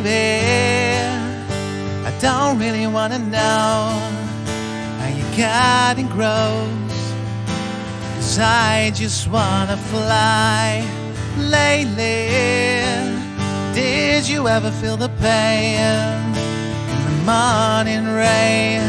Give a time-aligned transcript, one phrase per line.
[0.00, 0.96] maybe
[2.06, 3.76] I don't really wanna know
[4.98, 6.96] how you getting gross.
[8.14, 10.82] Cause I just wanna fly
[11.36, 12.30] lately.
[13.74, 16.06] Did you ever feel the pain
[16.92, 18.86] in the morning rain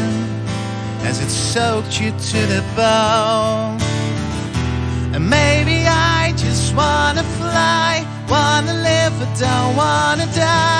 [1.08, 3.78] as it soaked you to the bone?
[5.14, 10.73] And maybe I just wanna fly, wanna live but don't wanna die.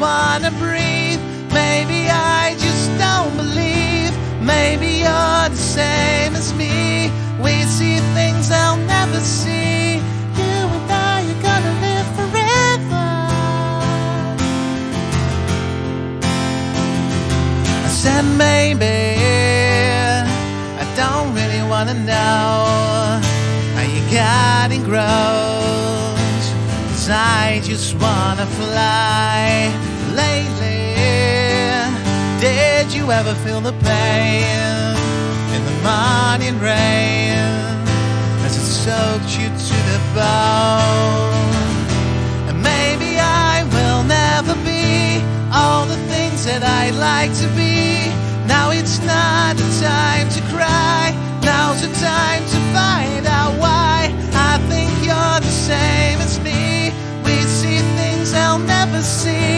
[0.00, 1.20] Wanna breathe.
[1.52, 4.12] Maybe I just don't believe.
[4.40, 7.10] Maybe you're the same as me.
[7.42, 9.96] We see things I'll never see.
[10.40, 13.08] You and I are gonna live forever.
[17.86, 18.96] I said maybe
[20.82, 23.20] I don't really wanna know
[23.74, 25.77] how you getting gross.
[27.10, 29.72] I just wanna fly
[30.14, 30.94] lately.
[32.40, 34.44] Did you ever feel the pain
[35.54, 37.34] in the morning rain
[38.44, 41.48] as it soaked you to the bone?
[42.48, 48.12] And maybe I will never be all the things that I'd like to be.
[48.46, 51.16] Now it's not the time to cry.
[51.42, 52.37] Now's the time
[59.28, 59.57] see.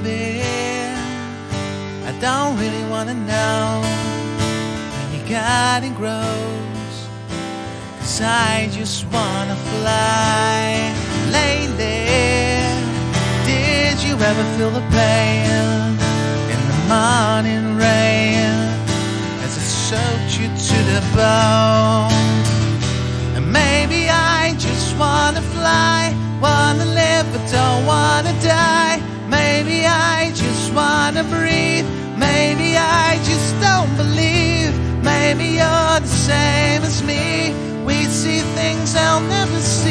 [0.00, 0.42] Maybe
[2.06, 3.82] I don't really wanna know
[4.94, 6.94] when you getting gross.
[7.98, 10.94] Cause I just wanna fly
[11.32, 12.06] lately.
[13.44, 15.98] Did you ever feel the pain
[16.54, 18.54] in the morning rain
[19.42, 21.77] as it soaked you to the bone?
[30.78, 31.86] wanna breathe.
[32.26, 34.72] Maybe I just don't believe.
[35.12, 37.24] Maybe you're the same as me.
[37.88, 39.87] We see things I'll never see.